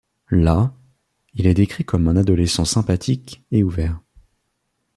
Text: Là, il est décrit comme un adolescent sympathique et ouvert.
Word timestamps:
Là, 0.31 0.73
il 1.35 1.45
est 1.45 1.53
décrit 1.53 1.85
comme 1.85 2.07
un 2.07 2.15
adolescent 2.17 2.65
sympathique 2.65 3.43
et 3.51 3.61
ouvert. 3.61 3.99